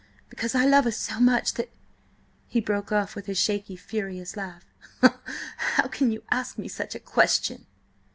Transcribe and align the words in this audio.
Because 0.31 0.55
I 0.55 0.65
love 0.65 0.85
her 0.85 0.91
so 0.91 1.19
much 1.19 1.53
that—" 1.53 1.69
He 2.47 2.59
broke 2.59 2.91
off 2.91 3.13
with 3.15 3.29
a 3.29 3.35
shaky, 3.35 3.75
furious 3.75 4.35
laugh. 4.35 4.65
"How 5.03 5.87
can 5.89 6.09
you 6.11 6.23
ask 6.31 6.57
me 6.57 6.67
such 6.67 6.95
a 6.95 6.99
question? 6.99 7.67